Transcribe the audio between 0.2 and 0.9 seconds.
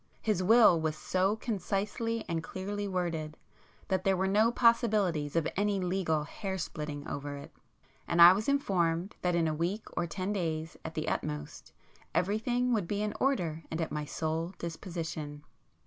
His will